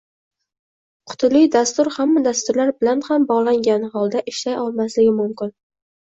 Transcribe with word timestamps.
Qutili 1.11 1.41
dastur 1.55 1.89
hamma 1.97 2.23
dasturlar 2.29 2.73
bilan 2.81 3.05
ham 3.09 3.29
bog’langan 3.33 3.87
holda 3.93 4.25
ishlay 4.35 4.59
olmasligi 4.65 5.15
mumkin 5.21 5.55